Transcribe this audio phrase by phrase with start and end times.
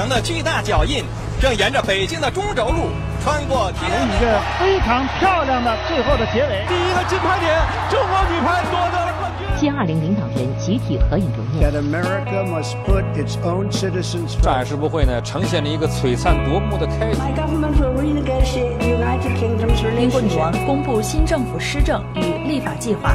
[0.00, 1.04] 成的巨大脚印，
[1.38, 2.88] 正沿着北京的中轴路
[3.22, 3.90] 穿过天。
[3.90, 9.46] 一个非常漂亮的最后的结尾，第一个金牌点，中国女排夺得了冠军。
[9.58, 11.70] 近二零领导人集体合影留念。
[11.70, 11.82] That
[13.78, 17.18] 这展示不会呢，呈现了一个璀璨夺目的开局。
[20.00, 23.14] 英国女王公布新政府施政与立法计划。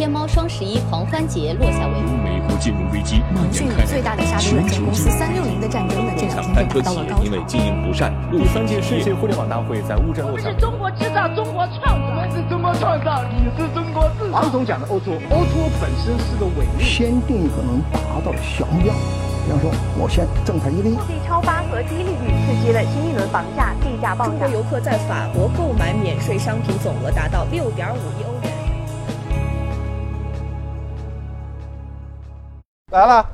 [0.00, 2.16] 天猫双十一狂欢节落下帷幕。
[2.24, 7.22] 美国金融危机蔓延开来，最大的下沉软件公司三六零的战争呢，这两天就达到了高潮。
[7.22, 10.56] 因为经营不善，第三届世界互联网大会在乌镇落场。
[10.56, 12.00] 中国制造，中国创造。
[12.00, 14.40] 我们是中国创造，你是中国制造。
[14.40, 16.80] 王总讲的 O2O，O2O 本身是个伪命。
[16.80, 18.96] 先定一个能达到的小目标，
[19.44, 19.68] 比方说，
[20.00, 20.96] 我先挣他一个亿。
[21.04, 24.48] C 超发和低利率刺激了新一轮房价地价暴涨。
[24.48, 28.39] 中国游客在法国购买免税商品总额达到六点五亿欧
[32.90, 33.24] 来了，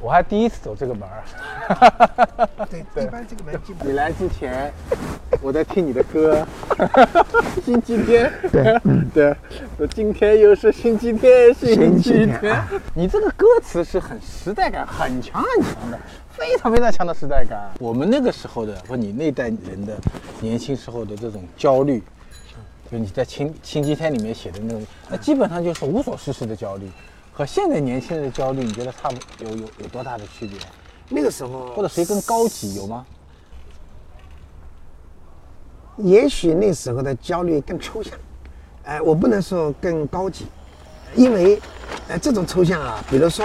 [0.00, 1.22] 我还第一次走这个门儿。
[2.68, 4.72] 对， 一般这个门进不你来之前，
[5.40, 6.44] 我在听你的歌。
[7.64, 8.80] 星期天，对，
[9.14, 9.36] 对，
[9.78, 12.52] 我今天又是星期天，星期天。
[12.52, 15.98] 啊你这个歌词是很时代感很强很强的，
[16.30, 17.70] 非常非常强的时代感。
[17.78, 19.96] 我们那个时候的，或你那代人的
[20.40, 22.02] 年轻时候的这种焦虑。
[22.90, 26.90] 就你在星星期天里面写的那种，那基本上就是无所事事的焦虑，
[27.32, 30.58] 和现在年轻人的焦虑，你觉得差不有有有多大的区别？
[31.10, 33.04] 那个时候，或者谁更高级有吗？
[35.98, 38.14] 也许那时候的焦虑更抽象，
[38.84, 40.46] 哎、呃，我不能说更高级，
[41.14, 41.60] 因为，
[42.08, 43.44] 呃，这种抽象啊，比如说，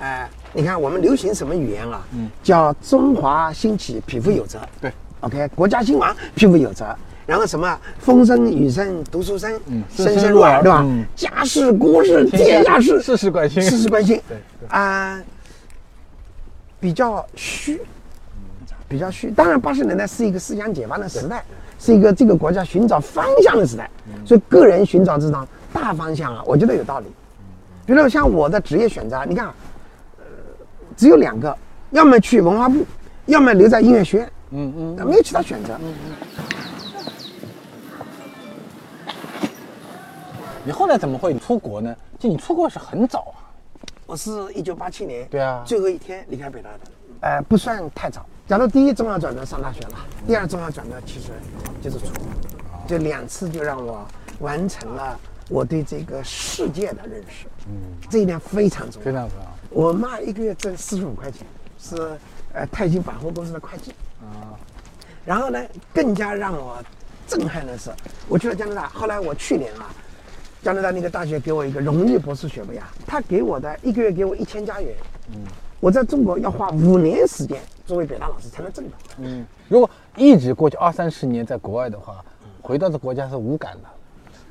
[0.00, 2.02] 呃，你看我们流行什么语言啊？
[2.14, 4.58] 嗯，叫中华兴起，匹夫有责。
[4.80, 6.96] 对，OK，国家兴亡，匹夫有责。
[7.32, 10.82] 然后什么风声雨声读书声，嗯，声声入耳，对吧？
[10.84, 14.20] 嗯、家事国事天下事，事事关心，事事关心。
[14.28, 14.36] 对
[14.68, 15.24] 啊、呃，
[16.78, 17.80] 比较虚，
[18.86, 19.30] 比较虚。
[19.30, 21.42] 当然，八十年代是一个思想解放的时代，
[21.78, 23.90] 是一个这个国家寻找方向的时代。
[24.08, 27.06] 嗯、所以，个人寻找这种大方向啊，我觉得有道理。
[27.86, 29.46] 比如像我的职业选择，你看，
[30.18, 30.24] 呃，
[30.98, 31.56] 只有两个，
[31.92, 32.84] 要么去文化部，
[33.24, 34.30] 要么留在音乐学院。
[34.54, 35.72] 嗯嗯，没有其他选择。
[35.82, 36.12] 嗯嗯。
[40.64, 41.94] 你后来怎么会出国呢？
[42.20, 43.50] 就你出国是很早啊，
[44.06, 46.78] 我是一九八七年，对啊，最后一天离开北大的，
[47.20, 48.24] 呃，不算太早。
[48.46, 51.32] 假如第一重要转折上大学了，第二重要转折其实
[51.82, 52.26] 就是出国，
[52.86, 54.06] 就两次就让我
[54.38, 55.18] 完成了
[55.48, 57.48] 我对这个世界的认识。
[57.66, 57.74] 嗯，
[58.08, 59.46] 这一点非常重要，非常重要。
[59.70, 61.44] 我妈一个月挣四十五块钱，
[61.76, 62.16] 是
[62.52, 63.90] 呃泰兴百货公司的会计。
[64.20, 64.54] 啊，
[65.24, 65.60] 然后呢，
[65.92, 66.80] 更加让我
[67.26, 67.90] 震撼的是，
[68.28, 69.90] 我去了加拿大，后来我去年啊。
[70.62, 74.94] 加拿大那个大学给我一个荣誉博士学位啊，他给我的一个月给我一千加元，
[75.32, 75.44] 嗯，
[75.80, 82.24] 我在中国要花五年时间作为北大老师才能挣到，嗯，如果一直过去二三十年在国外的话，
[82.62, 83.88] 回到这国家是无感的，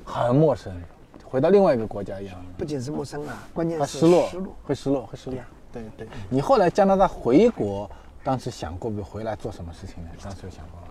[0.04, 0.74] 很陌生，
[1.24, 2.36] 回到另外一个国家一样。
[2.58, 5.40] 不仅是陌生啊，关键是失落，失落，会失落，会失落。
[5.72, 7.90] 对对，你后来加拿大回国，
[8.22, 10.10] 当时想过不回来做什么事情呢？
[10.22, 10.88] 当时有想过吗？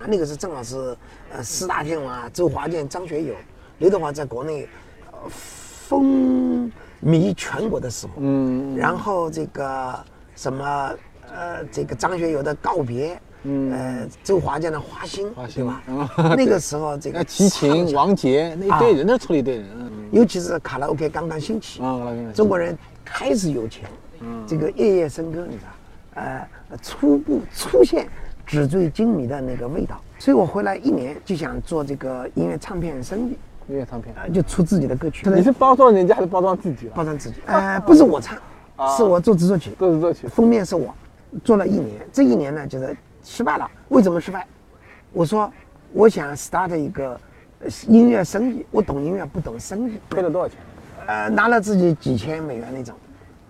[0.00, 0.94] 啊，那个是正好是
[1.32, 3.34] 呃四大天王啊，周华健、张学友。
[3.78, 4.68] 刘德华在国内，
[5.12, 6.70] 呃，风
[7.04, 9.98] 靡全国的时候，嗯，然后这个
[10.34, 10.90] 什么，
[11.32, 15.64] 呃，这个张学友的告别，嗯，呃，周华健的花心，花心。
[15.64, 15.82] 对吧？
[16.36, 19.66] 那个时候这个 齐秦、 王杰那一堆人，那出了一堆人，
[20.10, 23.88] 尤其是卡拉 OK 刚刚兴起，啊，中国人开始有钱，
[24.20, 26.48] 嗯，这个夜夜笙歌，你知道，呃，
[26.82, 28.08] 初步出现
[28.44, 33.36] 纸醉金迷的那个味道，所以我回来一年就想做这个音乐唱片生意。
[33.68, 35.28] 音乐唱片啊，就出自己的歌曲。
[35.28, 36.88] 你是包装人家还是包装自己？
[36.94, 37.36] 包装自己。
[37.46, 38.38] 呃，不是我唱，
[38.96, 39.72] 是我做制作曲。
[39.78, 40.94] 做制作曲，封面是我
[41.44, 42.00] 做了一年。
[42.10, 43.70] 这一年呢，就是失败了。
[43.88, 44.46] 为什么失败？
[45.12, 45.52] 我说
[45.92, 47.20] 我想 start 一个
[47.86, 50.00] 音乐生意，我懂音乐，不懂生意。
[50.08, 50.56] 亏了多少钱？
[51.06, 52.94] 呃，拿了自己几千美元那种。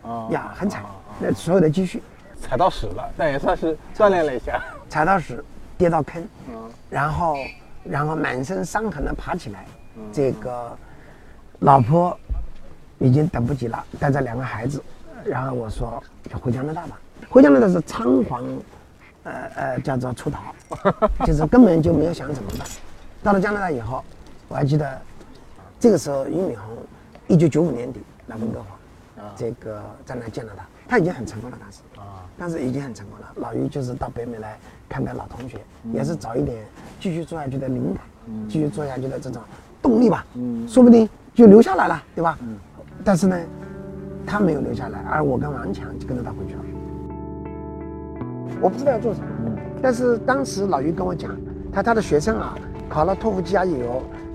[0.03, 0.83] 啊呀，很惨。
[1.21, 2.03] 那所有的积蓄
[2.41, 4.61] 踩到屎了，但也算是锻炼了一下。
[4.89, 5.45] 踩到屎，
[5.77, 6.27] 跌到坑，
[6.91, 7.37] 然后
[7.85, 9.65] 然后满身伤痕的爬起来。
[10.13, 10.77] 这个
[11.61, 12.19] 老婆
[12.99, 14.83] 已经等不及了，带着两个孩子，
[15.25, 16.03] 然后我说
[16.41, 16.99] 回加拿大吧。
[17.29, 18.45] 回加拿大是仓皇，
[19.25, 20.55] 呃呃，叫做出逃，
[21.27, 22.67] 就是根本就没有想怎么办。
[23.23, 24.03] 到了加拿大以后，
[24.49, 25.01] 我还记得
[25.81, 26.77] 这个时候俞敏洪，
[27.27, 33.33] 一九九五年底来温哥华，这个在那见了他，他已经很成功了，当时啊，当时已经很成功了。
[33.37, 34.57] 老俞就是到北美来
[34.89, 35.59] 看看老同学，
[35.93, 36.65] 也是找一点
[37.01, 38.03] 继续做下去的灵感，
[38.49, 39.43] 继续做下去的这种。
[39.83, 42.39] 动力吧，嗯，说不定就留下来了，对吧？
[42.43, 42.57] 嗯。
[43.05, 43.37] 但是呢，
[44.27, 46.61] 他没有留下来，而我跟王强就跟着他回去了。
[48.61, 49.27] 我不知道要做什么，
[49.81, 51.31] 但是当时老于跟我讲，
[51.73, 52.57] 他他的学生啊，
[52.89, 53.69] 考了托福 GRE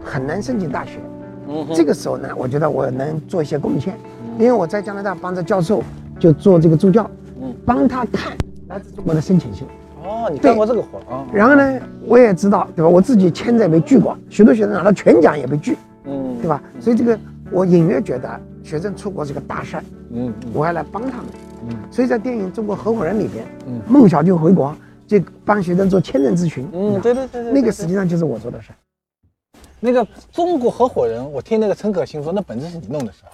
[0.04, 1.00] 很难申请大学。
[1.48, 1.68] 嗯。
[1.74, 3.98] 这个时候呢，我觉得我能做一些贡献，
[4.40, 5.84] 因为我在加拿大帮着教授
[6.20, 7.10] 就做这个助教，
[7.42, 8.32] 嗯，帮他看
[8.70, 9.68] 来自中国的申请信。
[10.04, 11.26] 哦，你干过这个活啊？
[11.34, 12.90] 然后呢，我也知道，对吧？
[12.90, 16.62] 我自己签证也被拒过，许多学生拿到全奖也被拒，嗯，对吧？
[16.80, 17.18] 所以这个
[17.52, 21.26] 我隐约觉得学生出国是个大事儿，嗯，我要来帮他们，
[21.70, 24.76] 嗯，所以在电影《中国合伙人》里边，嗯，孟小就回国
[25.08, 28.76] 就帮学生做签证咨询，嗯，对对对对，那个实际上就是我做的事儿。
[29.80, 33.30] 那个《中国合伙人》，我听那个陈可辛说，那本子是你弄的是吧？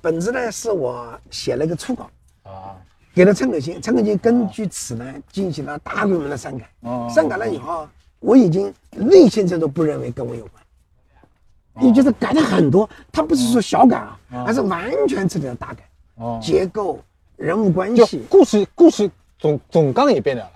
[0.00, 2.10] 本子呢是我写了一个初稿
[2.42, 2.76] 啊。
[3.14, 6.68] 给了陈可辛，陈可辛根据此呢进行了大规模的删改。
[6.80, 7.86] 哦，删改了以后，
[8.20, 12.88] 我已经内先生都不认为跟我有关，也就是改了很多。
[13.10, 15.82] 他不是说小改啊，而是完全彻底的大改。
[16.14, 16.98] 哦，结构、
[17.36, 20.50] 人物关系、故事、故事总总纲也变了了，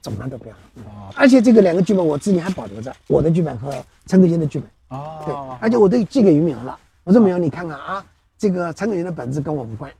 [0.00, 0.60] 总纲都变了。
[0.84, 3.72] 哦，而且这个两个剧本我自己还保留着，我的剧本和
[4.06, 4.98] 陈可辛的剧本。
[4.98, 6.78] 哦，对，而且我都寄给于敏了。
[7.04, 8.04] 我说敏你看看啊，
[8.38, 9.90] 这个陈可辛的本子跟我无关。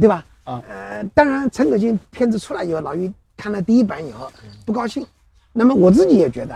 [0.00, 0.24] 对吧？
[0.44, 4.30] 啊，呃，当然，陈可辛片子出来以后，老于看了第一版以后
[4.66, 5.06] 不高兴。
[5.52, 6.54] 那么我自己也觉得，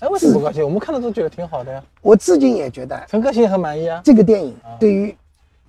[0.00, 0.62] 哎，为什么不高兴？
[0.62, 1.82] 我们看的都觉得挺好的呀。
[2.02, 4.00] 我至今也觉得，陈可辛很满意啊。
[4.04, 5.16] 这个电影对于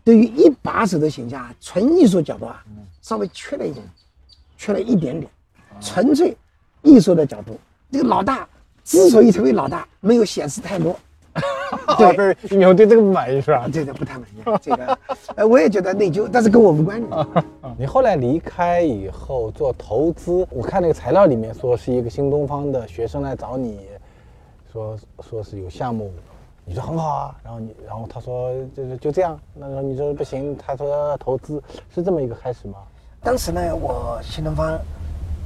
[0.03, 2.63] 对于一把手的形象，纯艺术角度啊，
[3.01, 3.86] 稍微缺了一点，
[4.57, 5.31] 缺了一点点。
[5.81, 6.36] 纯粹
[6.81, 7.59] 艺术的角度，
[7.91, 8.48] 这个老大
[8.83, 10.98] 之所以成为老大，没有显示太多。
[11.97, 13.67] 对，你们对这个不满意是吧？
[13.71, 14.59] 对对，不太满意。
[14.61, 14.97] 这个，
[15.35, 17.01] 呃，我也觉得内疚，但是跟我无关。
[17.77, 23.81] 你后来离开以后做投资，我看那个材料里面说是一个新东方的学生来找你，
[24.71, 26.09] 说说是有项目，
[26.63, 27.35] 你说很好啊。
[27.43, 31.61] 然后你，然后他说就是就这样，那时候你说不行，他说投资
[31.93, 32.75] 是这么一个开始吗？
[33.21, 34.79] 当时呢，我新东方，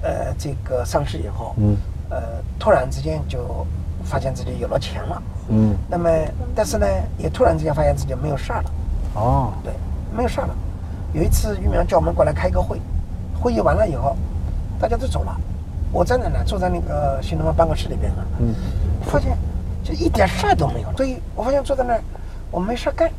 [0.03, 1.75] 呃，这个上市以后，嗯，
[2.11, 2.21] 呃，
[2.59, 3.65] 突然之间就。
[4.03, 6.09] 发现自己有了钱了，嗯，那么
[6.55, 6.85] 但是呢，
[7.17, 8.71] 也突然之间发现自己没有事儿了，
[9.15, 9.73] 哦，对，
[10.15, 10.55] 没有事儿了。
[11.13, 12.79] 有一次，玉苗叫我们过来开个会，
[13.39, 14.15] 会议完了以后，
[14.79, 15.35] 大家都走了，
[15.91, 18.53] 我站在那呢，坐在那个新东方办公室里边啊，嗯，
[19.01, 19.37] 发现
[19.83, 20.91] 就一点事儿都没有。
[20.95, 22.01] 所以我发现坐在那儿，
[22.51, 23.09] 我没事儿干，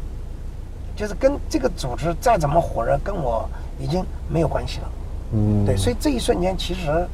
[0.94, 3.48] 就是跟这个组织再怎么火热，跟我
[3.78, 4.88] 已经没有关系了，
[5.32, 7.06] 嗯，对，所以这一瞬间，其实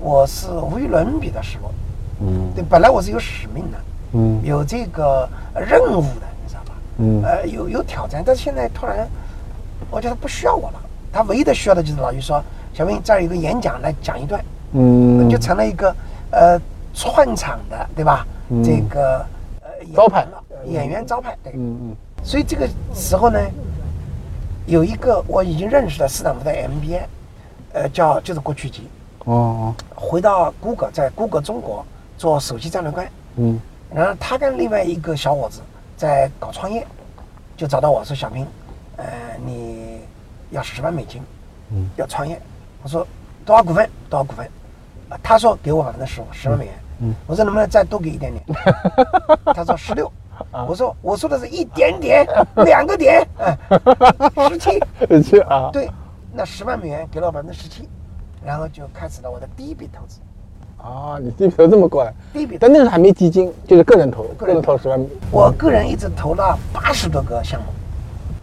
[0.00, 1.70] 我是无与伦比的失落。
[2.24, 3.78] 嗯，对，本来我是有使命的，
[4.12, 6.72] 嗯，有这个任务的，你知道吧？
[6.98, 9.08] 嗯，呃，有有挑战，但是现在突然，
[9.90, 10.80] 我觉得不需要我了。
[11.12, 12.42] 他唯一的需要的就是老于说
[12.72, 14.42] ：“小明，这儿有个演讲，来讲一段。”
[14.72, 15.94] 嗯，就成了一个
[16.30, 16.60] 呃
[16.94, 18.26] 串场的，对吧？
[18.64, 19.18] 这个
[19.60, 21.36] 呃招牌了，演员招牌。
[21.42, 21.96] 对，嗯嗯。
[22.22, 23.38] 所以这个时候呢，
[24.66, 27.00] 有一个我已经认识的斯坦福的 MBA，
[27.72, 28.88] 呃，叫就是郭曲奇。
[29.24, 29.74] 哦。
[29.94, 31.84] 回到 Google，在 Google 中国。
[32.22, 33.04] 做手机战略官，
[33.34, 33.58] 嗯，
[33.92, 35.60] 然后他跟另外一个小伙子
[35.96, 36.86] 在搞创业，
[37.56, 38.46] 就找到我说：“小平，
[38.96, 39.04] 呃，
[39.44, 40.02] 你
[40.52, 41.20] 要十万美金，
[41.72, 42.40] 嗯，要创业。”
[42.84, 43.04] 我说
[43.44, 43.90] ：“多少股份？
[44.08, 44.46] 多少股份？”
[45.10, 48.44] 啊他说：“给我百分之十五，十万美元。”嗯，我说：“能不能再多给一点点？”
[49.52, 50.08] 他说：“十六。”
[50.68, 52.24] 我说：“我说的是一点点，
[52.64, 53.26] 两个点，
[54.48, 55.90] 十七，十七啊。”对，
[56.32, 57.88] 那十万美元给了我百分之十七，
[58.44, 60.20] 然后就开始了我的第一笔投资。
[60.82, 62.12] 啊，你第一笔投这么快？
[62.32, 65.00] 第一笔，但那时候还没基金，就是个人投，个人投十万。
[65.30, 67.68] 我个人一直投了八十多个项目，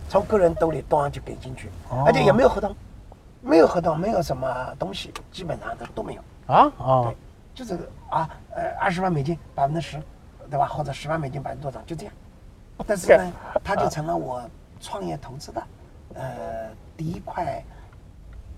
[0.07, 1.69] 从个人兜里当然就给进去，
[2.05, 2.73] 而且也没有合同，
[3.41, 4.47] 没有合同，没有什么
[4.79, 6.21] 东西，基本上都都没有。
[6.47, 7.15] 啊啊，对，
[7.53, 7.77] 就是
[8.09, 10.01] 啊，呃，二十万美金百分之十，
[10.49, 10.65] 对吧？
[10.65, 12.13] 或者十万美金百分之多少，就这样。
[12.87, 14.41] 但是呢， 它就成了我
[14.79, 15.61] 创业投资的
[16.13, 16.23] 呃
[16.95, 17.61] 第一块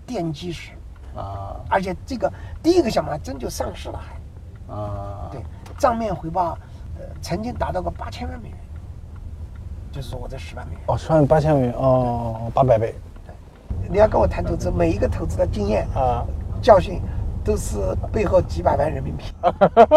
[0.06, 0.70] 奠基石。
[1.16, 1.56] 啊！
[1.68, 5.28] 而且这个第一个项目还真就上市了，还啊！
[5.30, 5.40] 对，
[5.78, 6.56] 账面回报，
[6.98, 8.58] 呃，曾经达到过八千万美元，
[9.90, 12.94] 就是说我这十万美元哦，十万八千美元哦，八百倍。
[13.26, 16.24] 对，你要跟我谈投资，每一个投资的经验啊、
[16.62, 17.00] 教训，
[17.44, 17.76] 都是
[18.12, 19.24] 背后几百万人民币，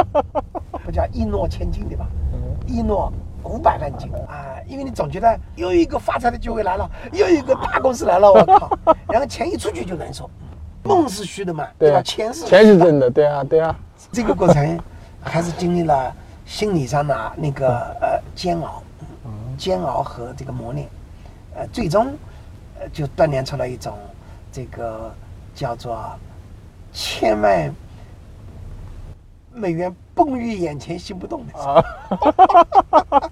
[0.83, 2.07] 不叫一诺千金对吧？
[2.67, 4.57] 一诺五百万金啊！
[4.65, 8.69] 因为你总觉得又一个发财的机会来了，又一个大公司来了，我靠！
[9.07, 10.29] 然后钱一出去就难受。
[10.85, 12.01] 梦是虚的嘛，对吧？
[12.01, 13.75] 钱是钱是真的，对啊，对啊。
[14.11, 14.79] 这个过程
[15.21, 16.13] 还是经历了
[16.45, 17.67] 心理上的那个
[17.99, 18.83] 呃煎熬，
[19.57, 20.87] 煎熬和这个磨练，
[21.55, 22.15] 呃，最终
[22.79, 23.97] 呃就锻炼出了一种
[24.51, 25.13] 这个
[25.55, 26.07] 叫做
[26.93, 27.73] 千万
[29.51, 31.83] 美元蹦于眼前心不动的时候。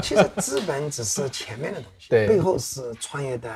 [0.00, 3.50] 其实资本只是前面的东西，背后是创业的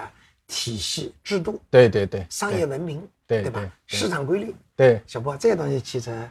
[0.48, 1.60] 体系制度。
[1.70, 3.06] 对对对，商业文明，
[3.40, 3.72] 对对吧？
[3.86, 5.00] 市场规律，对。
[5.06, 6.28] 小波，这些东西其实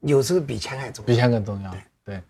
[0.00, 1.74] 有时候比钱还重要，比钱更重要。
[2.04, 2.20] 对，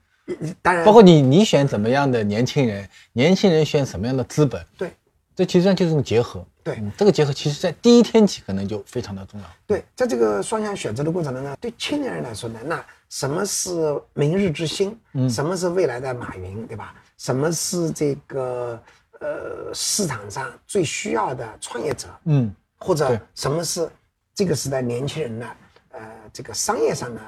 [0.62, 4.92] 当然，包括你你选怎么样的年轻人，年轻人选什么样的资本，对，
[5.35, 6.45] 这其实上就是种结合。
[6.62, 9.47] 对，这个结合其实在第一天起可能就非常的重要。
[9.66, 13.71] 对，在这个双向选择的过程当中，对青年人来说呢，那什么是
[14.12, 14.97] 明日之星？
[15.14, 16.95] 嗯，什么是未来的马云，对吧？
[17.16, 18.80] 什么是这个
[19.21, 22.09] 呃市场上最需要的创业者？
[22.25, 23.88] 嗯，或者什么是
[24.34, 25.46] 这个时代年轻人的
[25.90, 26.00] 呃
[26.32, 27.20] 这个商业上的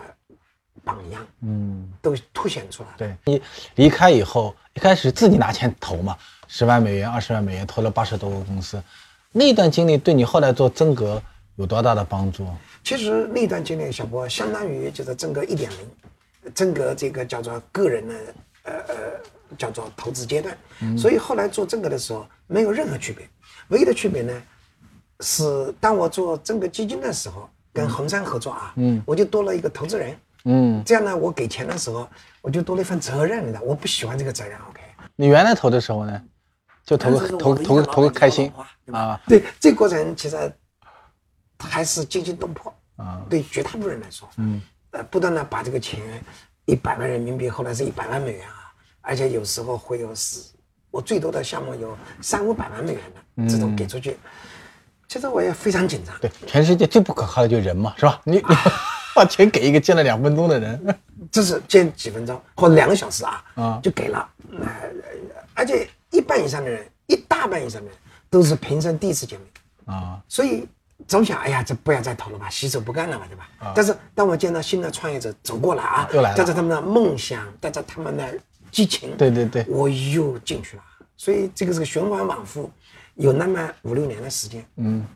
[0.83, 1.25] 榜样？
[1.43, 2.89] 嗯，都凸显出来。
[2.97, 3.41] 对你
[3.77, 6.17] 离开以后，一开始自己拿钱投嘛，
[6.49, 8.83] 十万美元、二十万美元投了八十多个公司。
[9.31, 11.23] 那段经历对你后来做真格
[11.57, 12.47] 有多大的帮助？
[12.83, 18.15] 其实那段经历，小波相当于就是真格一点零，真格这个叫做个人的
[18.65, 18.95] 呃呃
[19.57, 20.57] 叫做投资阶段。
[20.99, 23.29] 所以后来做真格的时候没有任何区别，
[23.69, 24.43] 唯一的区别呢
[25.23, 32.07] 是当我做整个基金的时候，跟红杉合作啊，嗯，我就多了一个投资人，嗯，这样呢我给钱的时候
[32.43, 34.81] 我就多了一份责任的，我不喜欢这个责任，OK。
[35.17, 36.23] 你原来投的时候呢？
[36.85, 38.53] 就投个投投投个开心
[38.91, 39.19] 啊！
[39.29, 40.53] 对，这过程其实
[41.57, 43.23] 还是惊心动魄啊！
[43.31, 44.61] 对绝大部分人来说，嗯，
[44.91, 46.01] 呃，不断的把这个钱
[46.65, 50.41] 一百万人民币，后来是一百万美元啊，而且有时候会有是，
[50.91, 54.17] 我最多的项目有三五百万美元的这种给出去，
[55.13, 56.17] 其实我也非常紧张。
[56.23, 58.19] 对，全世界最不可靠的就是人嘛，是吧？
[58.25, 58.43] 你
[59.15, 60.99] 把钱给一个见了两分钟的人，
[61.31, 64.27] 这是见几分钟或两个小时啊，啊，就给了，
[64.59, 64.67] 呃，
[65.55, 65.87] 而且。
[66.15, 67.97] 一半以上的人，一大半以上的人
[68.29, 70.69] 都是平生第一次见面啊，所以
[71.09, 73.73] 总想，哎呀，这不要再投了吧，洗手不干了吧，对吧？
[73.75, 78.39] 但是当我见到新的创业者走过来啊，又来了，带着他们的梦想，带着他们的
[78.71, 80.83] 激情，对对对，我又进去了。
[81.17, 82.71] 所以这个是个循环往复，
[83.15, 85.07] 有那么五六年的时间，嗯，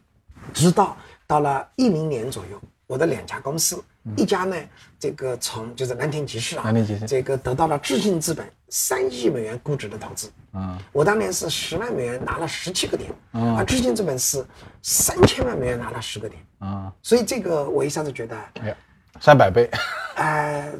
[0.53, 3.83] 直到到了一零年左右，我的两家公司。
[4.17, 4.57] 一家呢，
[5.01, 10.31] 这个从就是蓝田集市啊，蓝田集市这个得到了智信资本三亿美元估值的投资。
[10.53, 14.47] 嗯，我当年是十万美元拿了十七个点，而智信资本是
[14.81, 16.41] 三千万美元拿了十个点。
[16.61, 18.77] 啊，所以这个我一下子觉得，哎呀，
[19.21, 19.69] 三百倍，
[20.15, 20.73] 哎，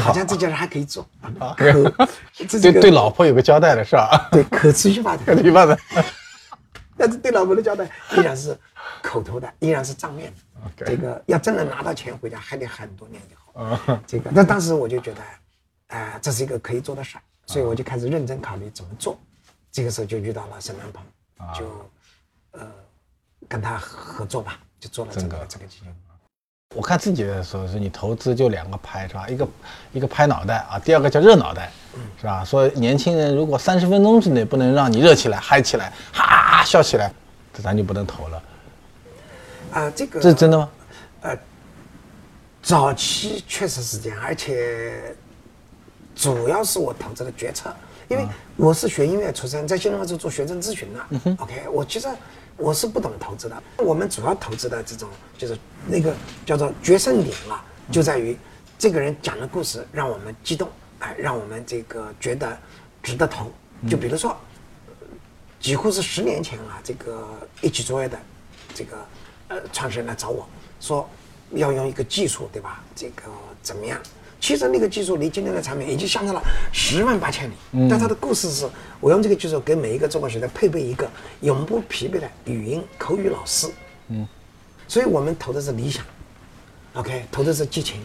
[0.00, 1.06] 好像这件事还可以做
[1.38, 4.28] 啊， 对对老婆有个交代的是吧？
[4.32, 5.78] 对，可持续发展，可持续发展。
[6.96, 7.84] 但是对老婆的交代
[8.16, 8.56] 依然是
[9.02, 10.84] 口头的，依然是账面的。
[10.86, 13.76] 这个要真的拿到钱回家，还得很多年以后。
[14.06, 15.20] 这个，那当时我就觉得，
[15.88, 19.18] 哎，这是一个可以做的事儿，所以我就开始认真考虑怎么做。
[19.70, 21.02] 这个时候就遇到了沈南鹏，
[21.58, 21.90] 就
[22.52, 22.66] 呃
[23.48, 25.94] 跟他合作吧，就做了这个这个基金。
[26.74, 29.26] 我看自己的时候是你投资就两个拍是吧？
[29.28, 29.48] 一个
[29.92, 31.70] 一个拍脑袋啊，第二个叫热脑袋，
[32.20, 32.44] 是吧？
[32.44, 37.12] 说年轻人如果三十分钟之内不能让你热起来、嗨起来、哈哈笑起来，
[37.52, 38.42] 这咱就不能投了。
[39.72, 40.68] 啊，这个这是真的吗？
[41.22, 41.38] 呃，
[42.62, 45.14] 早期确实是这样，而且
[46.14, 47.74] 主要是我投资的决策，
[48.08, 48.26] 因为
[48.56, 51.36] 我是学音乐出身，在新东方是做学生咨询的。
[51.38, 52.08] OK，我其实
[52.56, 53.62] 我是不懂投资的。
[53.78, 56.14] 我们主要投资的这种就是那个
[56.46, 58.36] 叫做决胜点啊，就在于
[58.78, 60.68] 这个人讲的故事让我们激动，
[61.00, 62.58] 哎，让我们这个觉得
[63.02, 63.50] 值得投。
[63.88, 64.36] 就比如说，
[65.60, 67.28] 几乎是十年前啊，这个
[67.60, 68.18] 一起作业的
[68.74, 68.96] 这个。
[69.46, 70.48] 呃，创始人来找我
[70.80, 71.06] 说，
[71.50, 72.82] 要用一个技术，对吧？
[72.96, 73.24] 这个
[73.62, 74.00] 怎么样？
[74.40, 77.54] 其实那个技术离今天的产品已经相差了十万八千里。
[77.72, 77.88] 嗯。
[77.88, 78.68] 但它的故事是，
[79.00, 81.08] 我用这个技术给每一个中国学生配备一个
[81.40, 83.68] 永不疲惫的语音口语老师。
[84.08, 84.26] 嗯。
[84.86, 86.04] 所以我们投的是理想
[86.94, 88.00] ，OK，投的是激情，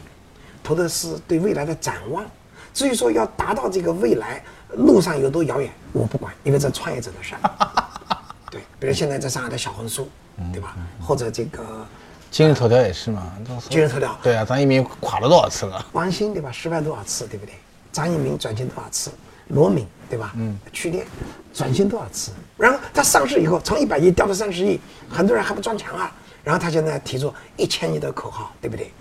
[0.63, 2.25] 投的是对未来的展望。
[2.73, 4.43] 至于说要达到这个未来
[4.75, 7.51] 路上有多遥远，我不管，因为这创业者的事儿。
[8.51, 10.07] 对，比如现在在上海的小红书。
[10.53, 10.73] 对吧？
[11.01, 11.85] 或者这个
[12.31, 13.31] 今日头条也是嘛？
[13.69, 15.85] 今日头条对啊，张一鸣垮了多少次了？
[15.93, 16.51] 王兴对吧？
[16.51, 17.53] 失败多少次，对不对？
[17.91, 19.11] 张一鸣转型多少次？
[19.47, 20.33] 罗敏对吧？
[20.37, 21.05] 嗯，去年
[21.53, 22.31] 转型多少次？
[22.55, 26.13] 然后他上市以后，从一百亿掉到三十亿，很多人还不撞墙啊。
[26.43, 28.91] 然后他现在提出一千亿的口号，对不对？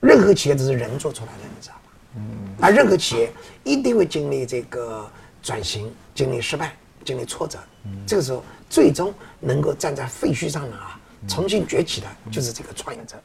[0.00, 1.80] 任何企业都是人做出来的，你知道吧？
[2.16, 2.22] 嗯。
[2.60, 5.08] 而任何企业一定会经历这个
[5.42, 6.74] 转型，经历失败，
[7.04, 7.58] 经历挫折。
[7.84, 7.92] 嗯。
[8.06, 8.42] 这个时候。
[8.72, 10.98] 最终能够站在废墟上的啊，
[11.28, 13.16] 重新崛起的，就是这个创业者。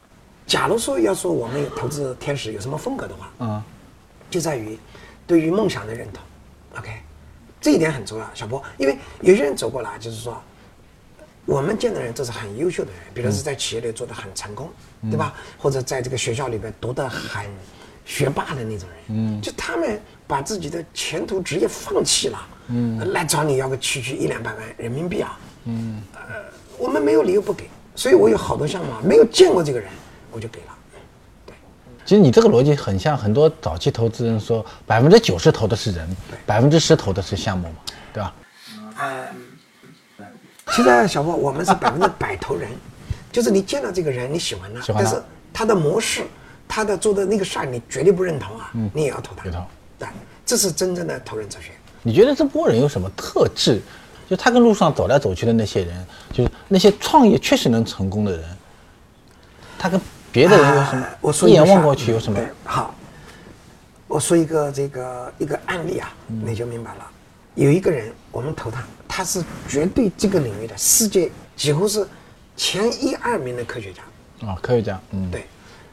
[0.46, 3.62] 假如说要说我们投资天使有什么风格的话，嗯，
[4.30, 4.78] 就在于
[5.26, 6.22] 对于梦想的认同。
[6.78, 6.90] OK，
[7.60, 8.62] 这一点很重要，小波。
[8.78, 10.40] 因为有些人走过来，就是说，
[11.44, 14.70] 我们见的人都是很优秀的人，比如是在企业里做的很成功，
[15.10, 15.34] 对吧？
[15.58, 17.46] 或者在这个学校里边读的很
[18.06, 26.20] 学霸的那种人，嗯，就他们把自己的前途职业放弃了，嗯，来找你要个区区一两百万人民币啊，嗯，呃，
[26.78, 29.90] 我们没有理由不给，所以我有好多项目没有见过这个人，
[30.30, 30.66] 我就给了。
[31.44, 31.52] 对，
[32.06, 36.08] 其实你这个逻辑很像很多早期投资人说，百分之九十投的是人，
[36.46, 37.74] 百分之十投的是项目嘛，
[38.12, 38.34] 对吧？
[39.02, 40.26] 嗯，
[40.68, 42.70] 其实小波，我们是百分之百投人，
[43.32, 45.20] 就是你见到这个人你喜欢他，但是
[45.52, 46.22] 他的模式。
[46.70, 48.70] 他的做的那个事儿，你绝对不认同啊！
[48.74, 49.48] 嗯，你也要投他。
[49.50, 49.58] 投。
[49.98, 50.06] 对，
[50.44, 51.72] 这是真正的投人哲学。
[52.02, 53.80] 你觉得这波人有什么特质？
[54.28, 58.44] 就他跟路上走来走去的那些人，就是那些创业确实能成功的人，
[59.78, 59.98] 他跟
[60.30, 61.06] 别的人有什么？
[61.20, 62.38] 我说一眼望过去有什么？
[62.64, 62.94] 好，
[64.06, 67.06] 我说一个这个一个案例啊，你就明白了。
[67.54, 72.06] 有一个人，我们投他，他是绝对这个领域的世界几乎是
[72.56, 74.46] 前一二名的科学家。
[74.46, 75.46] 啊，科学家，嗯，对。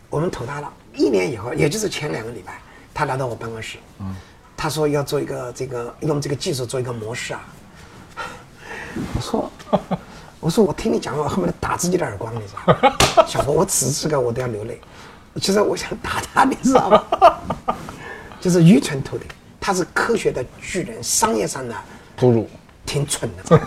[0.10, 2.60] 我们投他了，一年以后，也就是前两个礼拜，
[2.94, 4.16] 他来到我办公室，嗯，
[4.56, 7.44] 他说要做一个这个用这个技术做一个模式啊。
[9.16, 9.52] 我说，
[10.40, 12.96] 我说我听你讲话，我恨不得打自己的耳光，你知道吗？
[13.28, 14.80] 小波，我此时此刻我都要流泪。
[15.42, 17.04] 其实我想打他，你知道吗？
[18.40, 19.28] 就是愚蠢透顶，
[19.60, 21.76] 他是科学的巨人，商业上的
[22.18, 22.48] 侏儒，
[22.86, 23.60] 挺蠢的。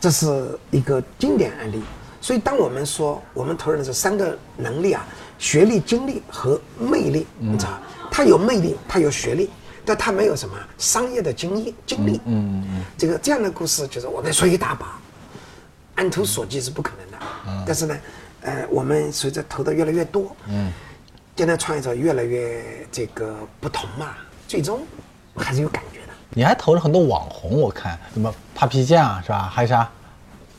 [0.00, 1.82] 这是一个经典案例。
[2.20, 5.04] 所以，当我们说我们投人的这三个能力啊，
[5.40, 7.72] 学历、经历和魅力，你知道，
[8.12, 9.50] 他有魅力，他有学历，
[9.84, 12.20] 但他没有什么商业的经验经历。
[12.26, 14.98] 嗯嗯这个这样的故事，就是我能说一大把，
[15.96, 17.26] 按图索骥是不可能的。
[17.46, 17.64] 嗯。
[17.66, 17.98] 但是呢，
[18.42, 20.72] 呃，我们随着投的越来越多，嗯，
[21.36, 24.14] 现在创业者越来越这个不同嘛，
[24.46, 24.82] 最终
[25.36, 26.12] 还是有感觉的。
[26.30, 29.50] 你还投了很多网红，我看什么 Papi 酱是吧？
[29.52, 29.90] 还有啥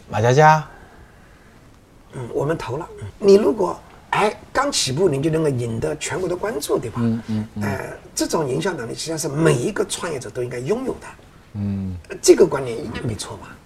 [0.10, 0.68] 马佳佳。
[2.14, 2.88] 嗯，我们投了。
[3.18, 3.80] 你如果
[4.14, 7.02] 哎刚起步，你就能够引得全国的关注，对吧？
[7.02, 7.64] 嗯嗯。
[7.64, 11.08] 呃，这种营销能力实际上是每一个创业者都应该拥有的。
[11.54, 11.98] 嗯。
[12.22, 13.58] 这个观念应该没错吧？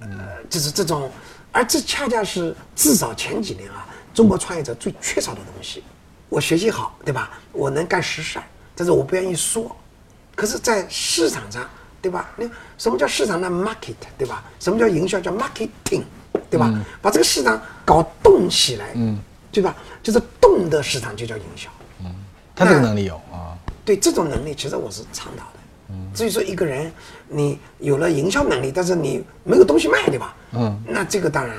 [0.00, 0.08] 呃，
[0.50, 1.08] 就是这种，
[1.52, 5.84] 而这恰恰是至少前几年啊，中国创业者最缺少的东西。
[6.28, 7.30] 我学习好，对吧？
[7.52, 8.40] 我能干实事，
[8.74, 9.74] 但是我不愿意说。
[10.34, 11.64] 可是，在市场上，
[12.02, 12.28] 对吧？
[12.36, 12.44] 那
[12.76, 14.42] 什么叫市场的 market，对吧？
[14.58, 15.20] 什么叫营销？
[15.20, 16.02] 叫 marketing。
[16.50, 16.72] 对吧？
[17.00, 19.18] 把这个市场搞动起来，嗯，
[19.54, 19.76] 对吧？
[20.02, 21.70] 就是动的市场就叫营销。
[22.00, 22.12] 嗯，
[22.56, 23.56] 他这个能力有啊。
[23.84, 25.60] 对这种能力，其实我是倡导的。
[25.90, 26.90] 嗯，至于说一个人
[27.28, 30.34] 你有了营销能力，但是你没有东西卖，对吧？
[30.52, 31.56] 嗯，那这个当然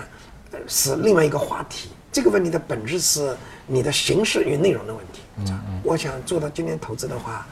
[0.67, 1.89] 是另外一个话题。
[2.11, 5.21] 这个问题的本质是你的形式与内容的问题。
[5.37, 5.81] 嗯嗯。
[5.83, 7.47] 我想做到今天投资的话，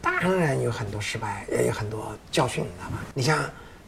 [0.00, 2.98] 当然有很多失败，也有很多教训，你知道吧？
[3.14, 3.38] 你像。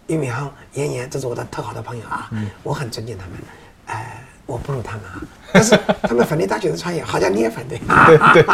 [0.06, 2.30] 俞敏洪、严严，这是我的特好的朋友啊，
[2.62, 3.38] 我很尊敬他们。
[4.44, 7.78] 哎，我不如他们啊，但是他们反对大学生创业，好像你也反对。
[8.06, 8.44] 对对，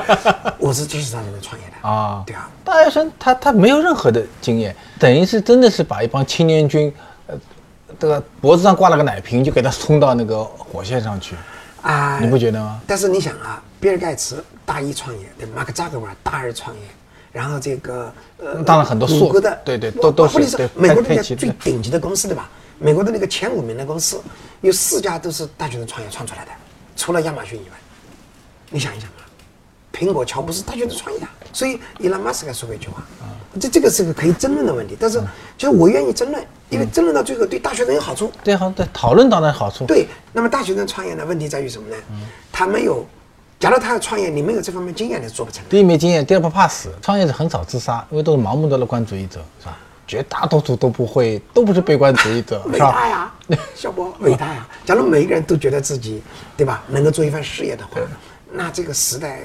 [0.58, 2.22] 我是支持大学生创业的啊。
[2.26, 6.92] 对啊，大学生他他没有任何的经验，等于是真的是把一帮青年军，
[7.26, 7.34] 呃，
[7.98, 11.34] 这个脖子上挂了个奶瓶，就给他冲到那个火线上去
[11.82, 12.80] 啊，你不觉得吗？
[12.86, 16.82] 但是你想啊，比尔盖茨大一创业，对，马克扎克伯大二创业。
[17.30, 20.40] 然后这个呃，当然很多美国的对对都都是
[20.74, 22.48] 美国那个最顶级的公司对吧？
[22.78, 24.20] 美国的那个前五名的公司，
[24.60, 26.50] 有四家都是大学生创业创出来的，
[26.96, 27.76] 除了亚马逊以外，
[28.70, 29.22] 你想一想啊，
[29.92, 33.02] 苹果、乔布斯大学生创业的，所以伊拉马斯克说过一句话，
[33.60, 35.20] 这这个是个可以争论的问题，但是
[35.56, 38.32] 就是我愿意争论，因为争论到最后对大学生有好处。
[38.42, 39.86] 对好，对讨论当然好处。
[39.86, 41.96] 对，那么大学生创业呢，问题在于什么呢？
[42.52, 43.04] 他没有。
[43.60, 45.64] 假如他要创业，你没有这方面经验，你做不成。
[45.68, 46.90] 第一没经验，第二不怕死。
[47.02, 49.76] 创业者很少自杀，因为都是盲目的乐观主义者，是吧？
[50.08, 53.34] 绝大多数都不会，都不是悲观主义者，伟大呀，
[53.76, 54.66] 小波，伟大呀！
[54.86, 56.22] 假如每一个人都觉得自己，
[56.56, 58.00] 对吧，能够做一番事业的话，
[58.50, 59.40] 那这个时代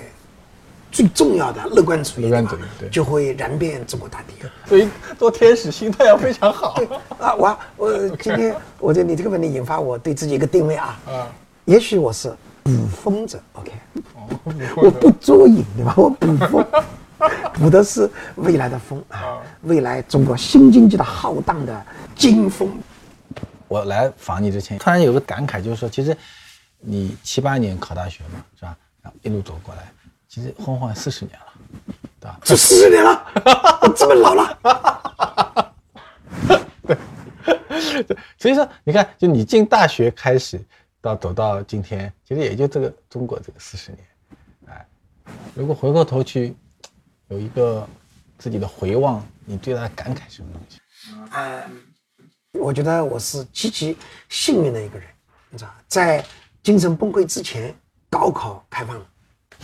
[0.89, 4.47] 最重要的乐观主义，乐观主义就会燃遍中国大地。
[4.65, 4.87] 所以
[5.19, 6.81] 做天使心态要非常好。
[7.19, 11.27] 啊，我我 今天我觉得你这个问题引发我对自己一个定位啊，啊，
[11.65, 12.33] 也许我是。
[12.63, 13.71] 捕风者，OK，
[14.77, 15.93] 我不捉影，对吧？
[15.97, 16.65] 我捕风，
[17.53, 21.85] 捕的是未来的风啊，未来中国新经济的浩荡的
[22.15, 22.69] 金风。
[23.67, 26.15] 我来访你之前，突然有个感慨，就是说，其实
[26.79, 28.77] 你七八年考大学嘛，是吧？
[29.01, 29.91] 然后一路走过来，
[30.27, 31.45] 其实晃晃四十年了，
[32.19, 32.39] 对吧？
[32.43, 33.25] 这四十年了，
[33.81, 35.73] 我 这么老了。
[36.85, 36.97] 对，
[38.37, 40.59] 所以说，你看，就你进大学开始。
[41.03, 43.99] 到走到今天，其实也就这个中国这个四十年，
[44.67, 44.87] 哎，
[45.53, 46.55] 如果回过头去
[47.27, 47.87] 有一个
[48.37, 50.79] 自己的回望，你对他的感慨什么东西？
[51.31, 51.61] 嗯，
[52.53, 53.97] 我觉得我是极其
[54.29, 55.07] 幸运的一个人，
[55.49, 56.23] 你知道，在
[56.61, 57.73] 精神崩溃之前，
[58.09, 59.05] 高考开放了，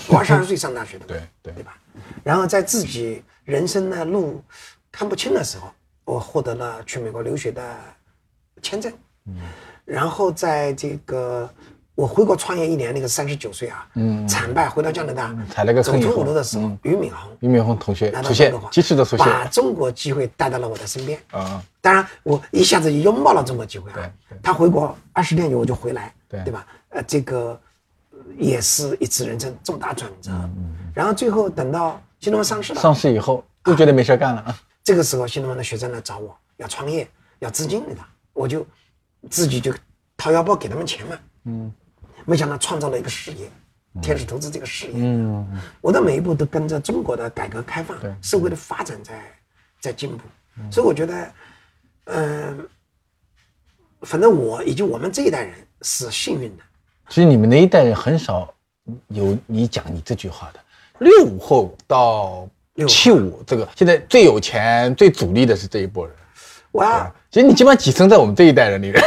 [0.07, 1.77] 我二十二岁上大学的，对对对吧？
[2.23, 4.43] 然后在自己人生的路
[4.91, 5.71] 看不清的时候，
[6.05, 7.77] 我获得了去美国留学的
[8.61, 8.91] 签证。
[9.25, 9.35] 嗯，
[9.85, 11.49] 然后在这个
[11.99, 21.61] 我回国创业一年，那个三十九岁啊，嗯，惨败回到加拿大，踩了个走投无路的时候，俞敏洪，俞敏洪同学出现，及时的出现，把中国机会带到了我的身边啊。
[21.81, 24.09] 当然，我一下子就拥抱了中国机会啊。
[24.41, 26.65] 他回国二十天以后我就回来，对对吧？
[26.91, 27.59] 呃，这个
[28.37, 30.31] 也是一次人生重大转折。
[30.93, 34.57] 然后最后等到新东方上市了，上市以后又觉得没事干了啊。
[34.85, 37.05] 这个时候，新东方的学生来找我要创业，
[37.39, 37.97] 要资金的，
[38.31, 38.65] 我就
[39.29, 39.73] 自己就
[40.15, 41.19] 掏腰包给他们钱嘛。
[41.43, 41.69] 嗯。
[42.29, 43.49] 没想到创造了一个事业，
[44.01, 44.93] 天使投资这个事业。
[44.95, 45.47] 嗯，
[45.81, 49.19] 我的每一步都跟着中国的改革开放、社会的发展在
[49.81, 50.19] 在进步，
[50.71, 51.31] 所以我觉得，
[52.05, 52.69] 嗯，
[54.01, 56.63] 反正我以及我们这一代人是幸运的。
[57.09, 58.53] 其实你们那一代人很少
[59.07, 60.59] 有你讲你这句话的。
[60.99, 62.47] 六五后到
[62.87, 66.15] 七五，这个现在最有钱、最主力的是这一波人。
[66.73, 69.01] 哇，其实你基本上跻身在我们这一代人里面。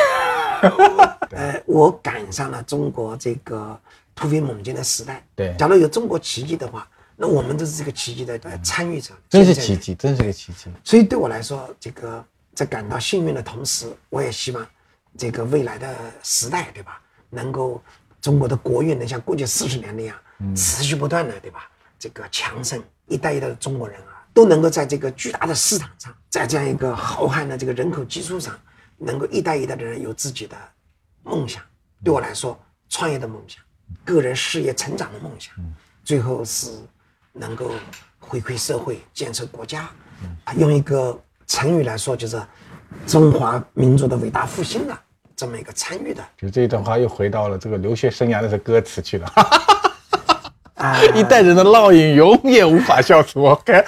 [1.31, 3.79] 呃，我赶上了中国这个
[4.15, 5.25] 突飞猛进的时代。
[5.35, 9.15] 对，假如有中国奇迹的话，那我们都是这个奇迹的参与者。
[9.29, 10.71] 真是奇迹，真是个奇迹。
[10.85, 14.67] 所以对我来说，这个在感到幸运的同时，我也希望
[15.17, 17.01] 这个未来的时代，对吧？
[17.31, 17.83] 能够
[18.21, 20.17] 中国的国运能像过去四十年那样
[20.55, 21.69] 持续不断的，对吧？
[21.99, 28.59] 这个强盛，一代一代的中国人啊，都能够在这个巨大的市场上，在这样一个浩瀚的这个人口基础上，
[29.05, 30.57] 能够一代一代的人有自己的。
[31.25, 31.63] 梦想
[32.03, 33.63] 对我来说，创业的梦想，
[34.05, 35.55] 个人事业成长的梦想，
[36.03, 36.69] 最后是
[37.33, 37.71] 能够
[38.19, 39.89] 回馈社会、建设国家。
[40.45, 42.43] 啊，用一个成语来说，就是
[43.07, 44.99] 中华民族的伟大复兴的
[45.37, 46.21] 这么一个参与的。
[46.37, 49.27] 就这一段话又回到了这个留学生涯的这歌词去了。
[50.75, 53.45] 啊， 一代人的烙印永远无法消除。
[53.45, 53.85] OK，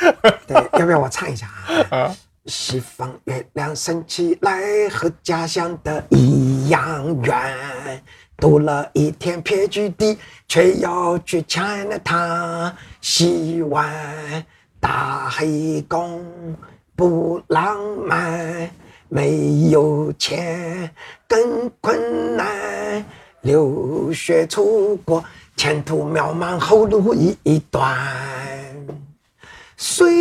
[0.46, 1.48] 对，要不要我唱一下
[1.90, 1.98] 啊？
[1.98, 2.16] 啊。
[2.46, 8.02] 西方月亮升起来，和家乡的一样圆。
[8.36, 12.72] 读了一天 PhD，却要去 China Town。
[13.00, 14.44] 洗碗
[14.78, 16.22] 打黑工
[16.94, 18.70] 不浪漫，
[19.08, 20.90] 没有钱
[21.26, 23.02] 更困难。
[23.40, 25.24] 留学出国，
[25.56, 27.96] 前途渺茫，后路一段。
[29.78, 30.12] 岁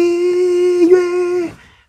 [0.88, 1.33] 月。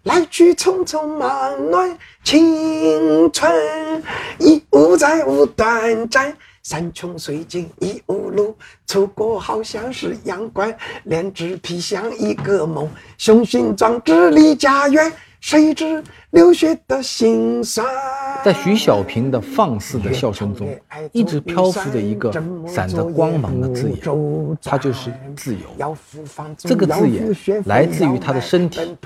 [0.05, 4.03] 来去匆匆忙乱，青春
[4.39, 6.35] 已无再无短暂。
[6.63, 12.89] 山穷水尽疑无路，出国好像是阳关，两只皮像一个梦，
[13.19, 15.13] 雄心壮志离家园。
[15.45, 17.87] 谁知流血的心酸？
[18.43, 20.75] 在徐小平的放肆的笑声中，
[21.13, 22.33] 一直漂浮着一个
[22.67, 23.99] 闪着光芒的字眼，
[24.63, 25.95] 它就是自由。
[26.57, 27.31] 这个字眼
[27.67, 28.97] 来自于他的身体，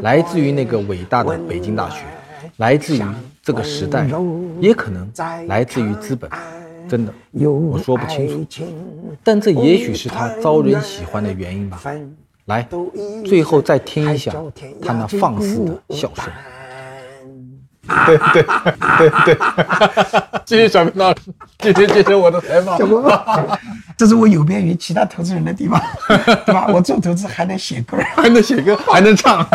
[0.00, 2.04] 来自于那个伟大的北京大学，
[2.58, 3.02] 来自于
[3.42, 4.08] 这个时代，
[4.60, 5.10] 也可能
[5.48, 6.30] 来自于资本。
[6.88, 8.62] 真的，我说不清楚，
[9.24, 11.82] 但这也许是他招人喜欢的原因吧。
[12.48, 12.66] 来，
[13.24, 14.32] 最后再听一下
[14.82, 16.24] 他那放肆的笑声。
[18.04, 18.42] 对对
[18.98, 19.38] 对对，
[20.44, 21.20] 谢谢 小明老师，
[21.62, 22.78] 谢谢谢谢我的采访。
[23.96, 25.80] 这是我有别于其他投资人的地方，
[26.44, 26.66] 对吧？
[26.68, 29.46] 我做投资还能写歌， 还能写歌，还能唱。